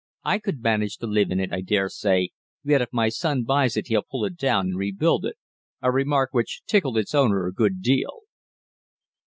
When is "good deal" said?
7.53-8.21